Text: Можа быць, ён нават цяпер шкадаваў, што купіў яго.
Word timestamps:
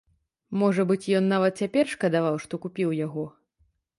Можа 0.61 0.85
быць, 0.91 1.09
ён 1.19 1.27
нават 1.33 1.53
цяпер 1.63 1.85
шкадаваў, 1.93 2.35
што 2.45 2.61
купіў 2.63 2.95
яго. 3.05 3.29